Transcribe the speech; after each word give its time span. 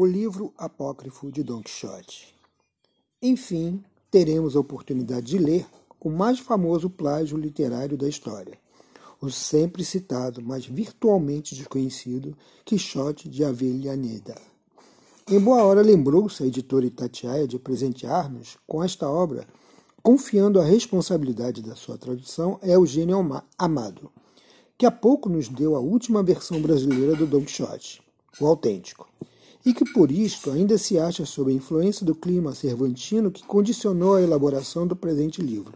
o 0.00 0.06
livro 0.06 0.54
apócrifo 0.56 1.28
de 1.28 1.42
Don 1.42 1.60
Quixote. 1.60 2.32
Enfim, 3.20 3.82
teremos 4.12 4.54
a 4.54 4.60
oportunidade 4.60 5.26
de 5.26 5.38
ler 5.38 5.66
o 6.00 6.08
mais 6.08 6.38
famoso 6.38 6.88
plágio 6.88 7.36
literário 7.36 7.98
da 7.98 8.08
história, 8.08 8.56
o 9.20 9.28
sempre 9.28 9.84
citado, 9.84 10.40
mas 10.40 10.64
virtualmente 10.64 11.56
desconhecido 11.56 12.36
Quixote 12.64 13.28
de 13.28 13.42
Avellaneda. 13.42 14.36
Em 15.28 15.40
boa 15.40 15.64
hora 15.64 15.82
lembrou-se 15.82 16.44
a 16.44 16.46
editora 16.46 16.86
Itatiaia 16.86 17.48
de 17.48 17.58
presentear-nos 17.58 18.56
com 18.68 18.84
esta 18.84 19.10
obra, 19.10 19.48
confiando 20.00 20.60
a 20.60 20.64
responsabilidade 20.64 21.60
da 21.60 21.74
sua 21.74 21.98
tradução 21.98 22.56
a 22.62 22.68
Eugênio 22.68 23.18
Amado, 23.58 24.12
que 24.78 24.86
há 24.86 24.92
pouco 24.92 25.28
nos 25.28 25.48
deu 25.48 25.74
a 25.74 25.80
última 25.80 26.22
versão 26.22 26.62
brasileira 26.62 27.16
do 27.16 27.26
Don 27.26 27.40
Quixote, 27.40 28.00
o 28.40 28.46
autêntico 28.46 29.08
e 29.68 29.74
que 29.74 29.84
por 29.84 30.10
isto 30.10 30.50
ainda 30.50 30.78
se 30.78 30.98
acha 30.98 31.26
sob 31.26 31.52
a 31.52 31.54
influência 31.54 32.06
do 32.06 32.14
clima 32.14 32.54
cervantino 32.54 33.30
que 33.30 33.44
condicionou 33.44 34.14
a 34.14 34.22
elaboração 34.22 34.86
do 34.86 34.96
presente 34.96 35.42
livro. 35.42 35.74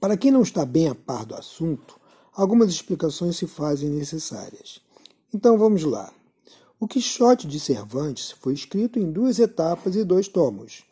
Para 0.00 0.16
quem 0.16 0.32
não 0.32 0.42
está 0.42 0.66
bem 0.66 0.88
a 0.88 0.94
par 0.94 1.24
do 1.24 1.36
assunto, 1.36 1.94
algumas 2.34 2.68
explicações 2.70 3.36
se 3.36 3.46
fazem 3.46 3.90
necessárias. 3.90 4.80
Então 5.32 5.56
vamos 5.56 5.84
lá. 5.84 6.12
O 6.80 6.88
Quixote 6.88 7.46
de 7.46 7.60
Cervantes 7.60 8.32
foi 8.32 8.54
escrito 8.54 8.98
em 8.98 9.12
duas 9.12 9.38
etapas 9.38 9.94
e 9.94 10.02
dois 10.02 10.26
tomos. 10.26 10.82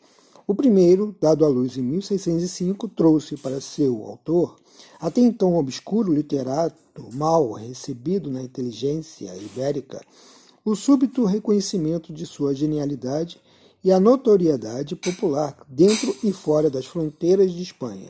O 0.47 0.55
primeiro, 0.55 1.13
dado 1.19 1.43
à 1.43 1.49
luz 1.49 1.75
em 1.75 1.81
1605, 1.81 2.87
trouxe 2.87 3.35
para 3.35 3.59
seu 3.59 4.05
autor, 4.05 4.55
até 5.01 5.19
então 5.19 5.57
obscuro 5.57 6.13
literato 6.13 6.77
mal 7.11 7.51
recebido 7.51 8.31
na 8.31 8.41
inteligência 8.41 9.35
ibérica, 9.35 10.01
o 10.63 10.75
súbito 10.75 11.25
reconhecimento 11.25 12.13
de 12.13 12.25
sua 12.25 12.53
genialidade 12.53 13.39
e 13.83 13.91
a 13.91 13.99
notoriedade 13.99 14.95
popular 14.95 15.57
dentro 15.67 16.15
e 16.23 16.31
fora 16.31 16.69
das 16.69 16.85
fronteiras 16.85 17.51
de 17.51 17.63
Espanha. 17.63 18.09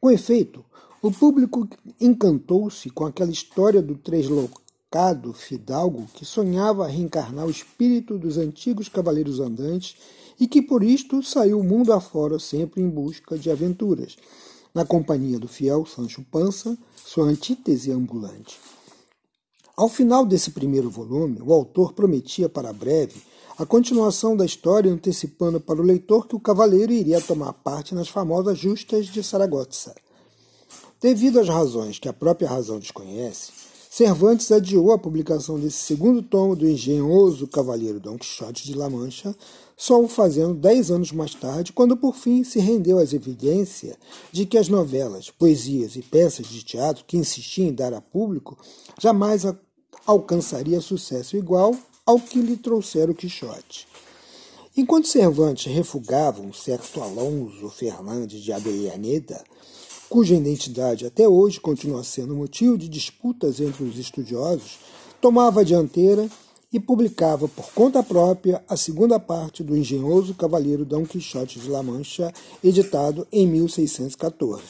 Com 0.00 0.10
efeito, 0.10 0.64
o 1.00 1.12
público 1.12 1.68
encantou-se 2.00 2.90
com 2.90 3.06
aquela 3.06 3.30
história 3.30 3.80
do 3.80 3.94
treslocado 3.94 5.32
fidalgo 5.32 6.06
que 6.12 6.24
sonhava 6.24 6.88
reencarnar 6.88 7.46
o 7.46 7.50
espírito 7.50 8.18
dos 8.18 8.36
antigos 8.36 8.88
cavaleiros 8.88 9.38
andantes 9.38 9.96
e 10.40 10.48
que 10.48 10.60
por 10.60 10.82
isto 10.82 11.22
saiu 11.22 11.60
o 11.60 11.64
mundo 11.64 11.92
afora 11.92 12.38
sempre 12.38 12.82
em 12.82 12.88
busca 12.88 13.38
de 13.38 13.50
aventuras, 13.50 14.16
na 14.74 14.84
companhia 14.84 15.38
do 15.38 15.46
fiel 15.46 15.86
Sancho 15.86 16.24
Panza, 16.30 16.76
sua 16.96 17.26
antítese 17.26 17.92
ambulante. 17.92 18.58
Ao 19.76 19.88
final 19.88 20.26
desse 20.26 20.50
primeiro 20.50 20.90
volume, 20.90 21.40
o 21.40 21.52
autor 21.52 21.92
prometia 21.92 22.48
para 22.48 22.72
breve 22.72 23.22
a 23.58 23.66
continuação 23.66 24.34
da 24.36 24.46
história, 24.46 24.90
antecipando 24.90 25.60
para 25.60 25.80
o 25.80 25.84
leitor 25.84 26.26
que 26.26 26.34
o 26.34 26.40
cavaleiro 26.40 26.92
iria 26.92 27.20
tomar 27.20 27.52
parte 27.52 27.94
nas 27.94 28.08
famosas 28.08 28.58
justas 28.58 29.06
de 29.06 29.22
Saragossa. 29.22 29.94
Devido 30.98 31.40
às 31.40 31.48
razões 31.48 31.98
que 31.98 32.08
a 32.08 32.12
própria 32.12 32.48
razão 32.48 32.78
desconhece, 32.78 33.52
Cervantes 33.92 34.52
adiou 34.52 34.92
a 34.92 34.98
publicação 34.98 35.58
desse 35.58 35.78
segundo 35.78 36.22
tomo 36.22 36.54
do 36.54 36.64
engenhoso 36.64 37.48
cavaleiro 37.48 37.98
Don 37.98 38.16
Quixote 38.16 38.64
de 38.64 38.72
La 38.72 38.88
Mancha, 38.88 39.34
só 39.76 40.00
o 40.00 40.06
fazendo 40.06 40.54
dez 40.54 40.92
anos 40.92 41.10
mais 41.10 41.34
tarde, 41.34 41.72
quando 41.72 41.96
por 41.96 42.14
fim 42.14 42.44
se 42.44 42.60
rendeu 42.60 43.00
às 43.00 43.12
evidências 43.12 43.96
de 44.30 44.46
que 44.46 44.56
as 44.56 44.68
novelas, 44.68 45.28
poesias 45.28 45.96
e 45.96 46.02
peças 46.02 46.46
de 46.46 46.62
teatro 46.62 47.04
que 47.04 47.16
insistia 47.16 47.66
em 47.66 47.72
dar 47.72 47.92
a 47.92 48.00
público 48.00 48.56
jamais 48.96 49.42
alcançaria 50.06 50.80
sucesso 50.80 51.36
igual 51.36 51.74
ao 52.06 52.20
que 52.20 52.40
lhe 52.40 52.56
trouxera 52.56 53.10
o 53.10 53.14
Quixote. 53.14 53.88
Enquanto 54.76 55.08
Cervantes 55.08 55.66
refugava 55.66 56.40
um 56.40 56.52
certo 56.52 57.02
Alonso 57.02 57.68
Fernandes 57.70 58.40
de 58.40 58.52
Avellaneda, 58.52 59.42
cuja 60.10 60.34
identidade 60.34 61.06
até 61.06 61.26
hoje 61.26 61.58
continua 61.58 62.04
sendo 62.04 62.36
motivo 62.36 62.76
de 62.76 62.88
disputas 62.88 63.60
entre 63.60 63.84
os 63.84 63.96
estudiosos, 63.96 64.78
tomava 65.22 65.60
a 65.60 65.64
dianteira 65.64 66.28
e 66.70 66.78
publicava 66.78 67.48
por 67.48 67.72
conta 67.72 68.02
própria 68.02 68.62
a 68.68 68.76
segunda 68.76 69.18
parte 69.18 69.62
do 69.62 69.76
engenhoso 69.76 70.34
Cavaleiro 70.34 70.84
Dom 70.84 71.06
Quixote 71.06 71.58
de 71.58 71.70
La 71.70 71.82
Mancha, 71.82 72.30
editado 72.62 73.26
em 73.32 73.46
1614. 73.46 74.62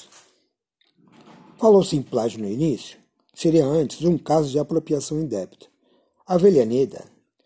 Falou-se 1.59 1.97
em 1.97 2.03
plágio 2.03 2.41
no 2.41 2.49
início? 2.49 3.01
seria 3.41 3.65
antes 3.65 4.03
um 4.03 4.19
caso 4.19 4.51
de 4.51 4.59
apropriação 4.59 5.19
indébita. 5.19 5.67
Avellaneda 6.27 7.05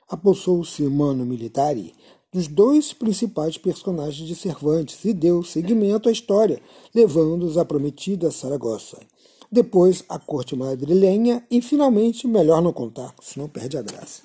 apossou-se 0.08 0.82
mano 0.82 1.24
militari 1.24 1.94
dos 2.34 2.48
dois 2.48 2.92
principais 2.92 3.56
personagens 3.56 4.26
de 4.26 4.34
Cervantes 4.34 5.04
e 5.04 5.14
deu 5.14 5.44
seguimento 5.44 6.08
à 6.08 6.12
história, 6.12 6.60
levando-os 6.92 7.56
à 7.56 7.64
prometida 7.64 8.28
Saragossa. 8.32 8.98
Depois 9.52 10.02
a 10.08 10.18
corte 10.18 10.56
madrilenha 10.56 11.46
e, 11.48 11.62
finalmente, 11.62 12.26
melhor 12.26 12.60
não 12.60 12.72
contar, 12.72 13.14
senão 13.22 13.48
perde 13.48 13.78
a 13.78 13.82
graça. 13.82 14.22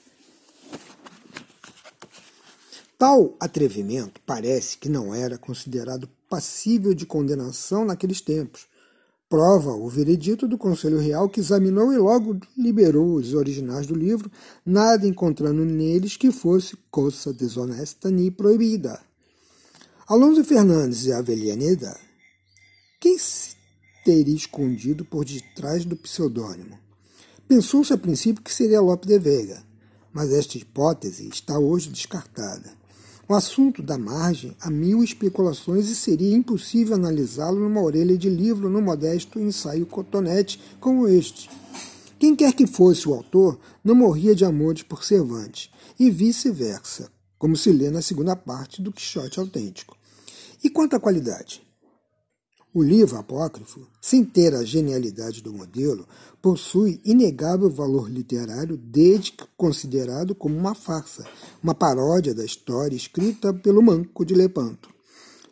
Tal 2.98 3.36
atrevimento 3.40 4.19
parece 4.25 4.75
que 4.75 4.90
não 4.90 5.14
era 5.14 5.38
considerado 5.38 6.09
passível 6.28 6.96
de 6.96 7.06
condenação 7.06 7.86
naqueles 7.86 8.22
tempos, 8.22 8.66
prova 9.30 9.72
o 9.76 9.88
veredito 9.88 10.48
do 10.48 10.58
Conselho 10.58 10.98
Real 10.98 11.30
que 11.30 11.40
examinou 11.40 11.94
e 11.94 11.98
logo 11.98 12.40
liberou 12.58 13.14
os 13.14 13.36
originais 13.36 13.86
do 13.86 13.94
livro, 13.94 14.32
nada 14.66 15.08
encontrando 15.08 15.64
neles 15.64 16.18
que 16.18 16.32
fosse 16.32 16.76
coisa 16.90 17.32
desonesta 17.32 18.10
nem 18.10 18.32
proibida. 18.32 19.00
Alonso 20.08 20.44
Fernandes 20.44 21.06
e 21.06 21.14
Avellaneda, 21.14 21.96
quem 23.00 23.20
se 23.20 23.56
teria 24.04 24.36
escondido 24.36 25.06
por 25.06 25.24
detrás 25.24 25.86
do 25.86 25.96
pseudônimo? 25.96 26.80
Pensou-se 27.48 27.94
a 27.94 27.98
princípio 27.98 28.44
que 28.44 28.54
seria 28.54 28.82
Lope 28.82 29.08
de 29.08 29.20
Vega, 29.20 29.64
mas 30.12 30.32
esta 30.34 30.58
hipótese 30.58 31.30
está 31.30 31.60
hoje 31.60 31.90
descartada. 31.90 32.79
O 33.32 33.36
assunto 33.36 33.84
da 33.84 33.96
margem 33.96 34.56
há 34.60 34.72
mil 34.72 35.04
especulações 35.04 35.88
e 35.88 35.96
seria 35.96 36.36
impossível 36.36 36.96
analisá-lo 36.96 37.60
numa 37.60 37.80
orelha 37.80 38.18
de 38.18 38.28
livro 38.28 38.72
no 38.72 38.82
modesto 38.82 39.40
ensaio 39.40 39.86
cotonete 39.86 40.60
como 40.80 41.08
este. 41.08 41.48
Quem 42.18 42.36
quer 42.36 42.54
que 42.54 42.66
fosse 42.66 43.08
o 43.08 43.14
autor, 43.14 43.60
não 43.84 43.94
morria 43.94 44.34
de 44.34 44.44
amores 44.44 44.82
por 44.82 45.04
Cervantes, 45.04 45.70
e 46.00 46.10
vice-versa, 46.10 47.08
como 47.38 47.56
se 47.56 47.72
lê 47.72 47.92
na 47.92 48.02
segunda 48.02 48.36
parte 48.36 48.82
do 48.82 48.92
Quixote 48.92 49.40
autêntico. 49.40 49.96
E 50.64 50.68
quanto 50.68 50.96
à 50.96 51.00
qualidade? 51.00 51.62
O 52.72 52.84
livro 52.84 53.18
apócrifo, 53.18 53.88
sem 54.00 54.24
ter 54.24 54.53
a 54.53 54.63
genialidade 54.63 55.41
do 55.41 55.52
modelo, 55.52 56.07
possui 56.40 57.02
inegável 57.03 57.68
valor 57.68 58.07
literário 58.07 58.78
desde 58.78 59.31
que 59.31 59.44
considerado 59.57 60.35
como 60.35 60.56
uma 60.56 60.75
farsa, 60.75 61.25
uma 61.63 61.74
paródia 61.74 62.31
da 62.31 62.46
história 62.46 62.96
escrita 62.96 63.52
pelo 63.52 63.81
Manco 63.81 64.24
de 64.24 64.35
Lepanto. 64.35 64.88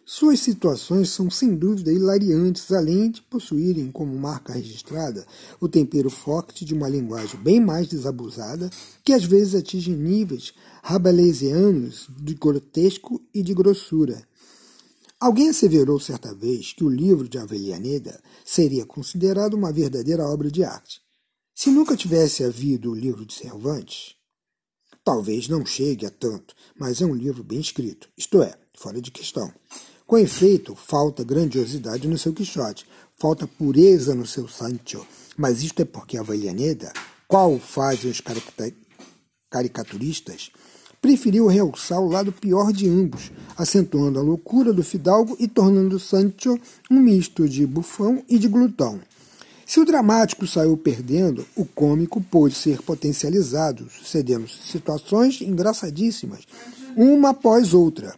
Suas 0.05 0.41
situações 0.41 1.09
são 1.09 1.27
sem 1.27 1.55
dúvida 1.55 1.91
hilariantes, 1.91 2.71
além 2.71 3.09
de 3.09 3.23
possuírem 3.23 3.89
como 3.89 4.15
marca 4.15 4.53
registrada 4.53 5.25
o 5.59 5.67
tempero 5.67 6.11
forte 6.11 6.63
de 6.63 6.75
uma 6.75 6.87
linguagem 6.87 7.39
bem 7.39 7.59
mais 7.59 7.87
desabusada, 7.87 8.69
que 9.03 9.11
às 9.11 9.25
vezes 9.25 9.55
atinge 9.55 9.89
níveis 9.89 10.53
rabelaisianos 10.83 12.07
de 12.15 12.35
grotesco 12.35 13.19
e 13.33 13.41
de 13.41 13.55
grossura 13.55 14.23
Alguém 15.19 15.49
asseverou 15.49 15.99
certa 15.99 16.31
vez 16.31 16.73
que 16.73 16.83
o 16.83 16.89
livro 16.89 17.27
de 17.27 17.39
Avellaneda 17.39 18.21
seria 18.45 18.85
considerado 18.85 19.55
uma 19.55 19.73
verdadeira 19.73 20.23
obra 20.27 20.51
de 20.51 20.63
arte. 20.63 21.01
Se 21.55 21.71
nunca 21.71 21.97
tivesse 21.97 22.43
havido 22.43 22.91
o 22.91 22.95
livro 22.95 23.25
de 23.25 23.33
Cervantes, 23.33 24.15
talvez 25.03 25.47
não 25.47 25.65
chegue 25.65 26.05
a 26.05 26.11
tanto, 26.11 26.53
mas 26.79 27.01
é 27.01 27.05
um 27.05 27.15
livro 27.15 27.43
bem 27.43 27.59
escrito, 27.59 28.07
isto 28.15 28.43
é, 28.43 28.55
fora 28.75 29.01
de 29.01 29.09
questão. 29.09 29.51
Com 30.05 30.19
efeito, 30.19 30.75
falta 30.75 31.23
grandiosidade 31.23 32.07
no 32.07 32.17
seu 32.17 32.31
Quixote, 32.31 32.85
falta 33.19 33.47
pureza 33.47 34.13
no 34.13 34.27
seu 34.27 34.47
Sancho, 34.47 35.03
mas 35.35 35.63
isto 35.63 35.81
é 35.81 35.85
porque 35.85 36.15
Avellaneda, 36.15 36.93
qual 37.27 37.57
fazem 37.57 38.11
os 38.11 38.21
caricaturistas, 39.49 40.51
preferiu 41.01 41.47
realçar 41.47 41.99
o 41.99 42.09
lado 42.09 42.31
pior 42.31 42.71
de 42.73 42.89
ambos, 42.89 43.31
acentuando 43.57 44.19
a 44.19 44.21
loucura 44.21 44.73
do 44.73 44.83
fidalgo 44.83 45.35
e 45.39 45.47
tornando 45.47 45.99
Sancho 45.99 46.59
um 46.89 46.99
misto 46.99 47.47
de 47.47 47.65
bufão 47.65 48.23
e 48.27 48.37
de 48.37 48.47
glutão. 48.47 48.99
Se 49.65 49.79
o 49.79 49.85
dramático 49.85 50.47
saiu 50.47 50.77
perdendo, 50.77 51.45
o 51.55 51.65
cômico 51.65 52.21
pôde 52.21 52.55
ser 52.55 52.81
potencializado, 52.81 53.89
sucedendo 53.89 54.47
situações 54.47 55.41
engraçadíssimas, 55.41 56.39
uma 56.95 57.31
após 57.31 57.73
outra. 57.73 58.15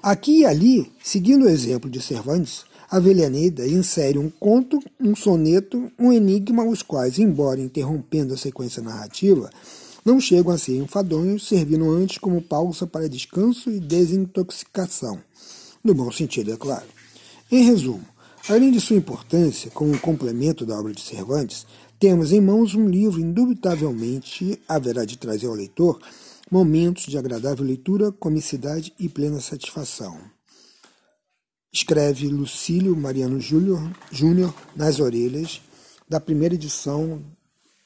Aqui 0.00 0.40
e 0.40 0.46
ali, 0.46 0.92
seguindo 1.02 1.46
o 1.46 1.48
exemplo 1.48 1.90
de 1.90 2.00
Cervantes, 2.00 2.64
a 2.90 3.66
insere 3.66 4.18
um 4.18 4.30
conto, 4.30 4.78
um 5.00 5.16
soneto, 5.16 5.90
um 5.98 6.12
enigma, 6.12 6.62
os 6.64 6.80
quais, 6.80 7.18
embora 7.18 7.60
interrompendo 7.60 8.34
a 8.34 8.36
sequência 8.36 8.80
narrativa, 8.80 9.50
não 10.04 10.20
chegam 10.20 10.52
a 10.52 10.58
ser 10.58 10.76
enfadonhos, 10.76 11.48
servindo 11.48 11.90
antes 11.90 12.18
como 12.18 12.42
pausa 12.42 12.86
para 12.86 13.08
descanso 13.08 13.70
e 13.70 13.80
desintoxicação. 13.80 15.20
No 15.82 15.94
bom 15.94 16.10
sentido, 16.12 16.52
é 16.52 16.56
claro. 16.56 16.86
Em 17.50 17.64
resumo, 17.64 18.04
além 18.48 18.70
de 18.70 18.80
sua 18.80 18.96
importância 18.96 19.70
como 19.70 19.98
complemento 19.98 20.66
da 20.66 20.78
obra 20.78 20.92
de 20.92 21.00
Cervantes, 21.00 21.66
temos 21.98 22.32
em 22.32 22.40
mãos 22.40 22.74
um 22.74 22.88
livro 22.88 23.20
indubitavelmente 23.20 24.60
haverá 24.68 25.04
de 25.04 25.16
trazer 25.16 25.46
ao 25.46 25.54
leitor 25.54 25.98
momentos 26.50 27.06
de 27.06 27.16
agradável 27.16 27.64
leitura, 27.64 28.12
comicidade 28.12 28.92
e 28.98 29.08
plena 29.08 29.40
satisfação. 29.40 30.18
Escreve 31.72 32.28
Lucílio 32.28 32.94
Mariano 32.94 33.40
Júnior 33.40 34.54
nas 34.76 35.00
orelhas 35.00 35.60
da 36.08 36.20
primeira 36.20 36.54
edição 36.54 37.22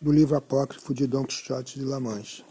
do 0.00 0.12
livro 0.12 0.36
apócrifo 0.36 0.94
de 0.94 1.08
Don 1.08 1.24
Quixote 1.24 1.76
de 1.76 1.84
La 1.84 1.98
Mancha. 1.98 2.44